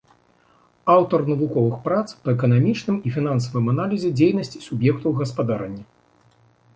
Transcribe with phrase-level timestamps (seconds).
[0.93, 5.83] Аўтар навуковых прац па эканамічным і фінансавым аналізе дзейнасці суб'ектаў гаспадарання.